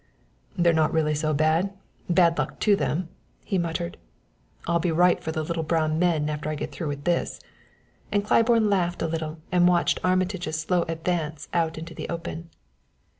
"They're 0.57 0.73
really 0.73 1.11
not 1.11 1.17
so 1.17 1.31
bad 1.31 1.77
bad 2.09 2.35
luck 2.39 2.59
to 2.61 2.75
them!" 2.75 3.09
he 3.45 3.59
muttered. 3.59 3.97
"I'll 4.67 4.79
be 4.79 4.89
ripe 4.91 5.21
for 5.21 5.31
the 5.31 5.43
little 5.43 5.61
brown 5.61 5.99
men 5.99 6.27
after 6.27 6.49
I 6.49 6.55
get 6.55 6.71
through 6.71 6.87
with 6.87 7.03
this;" 7.03 7.39
and 8.11 8.25
Claiborne 8.25 8.67
laughed 8.67 9.03
a 9.03 9.07
little 9.07 9.37
and 9.51 9.67
watched 9.67 9.99
Armitage's 10.03 10.59
slow 10.59 10.85
advance 10.87 11.49
out 11.53 11.77
into 11.77 11.93
the 11.93 12.09
open. 12.09 12.49